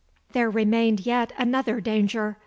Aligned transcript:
There 0.31 0.49
remained 0.49 1.01
yet 1.05 1.31
another 1.37 1.79
danger. 1.79 2.39